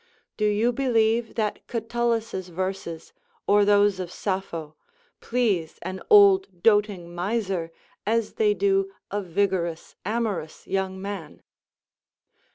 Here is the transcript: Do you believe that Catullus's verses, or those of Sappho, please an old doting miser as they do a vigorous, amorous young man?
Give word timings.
Do 0.35 0.45
you 0.45 0.71
believe 0.73 1.35
that 1.35 1.67
Catullus's 1.67 2.49
verses, 2.49 3.13
or 3.45 3.63
those 3.63 3.99
of 3.99 4.11
Sappho, 4.11 4.75
please 5.19 5.77
an 5.83 6.01
old 6.09 6.63
doting 6.63 7.13
miser 7.13 7.71
as 8.03 8.33
they 8.33 8.55
do 8.55 8.91
a 9.11 9.21
vigorous, 9.21 9.95
amorous 10.03 10.65
young 10.65 10.99
man? 10.99 11.43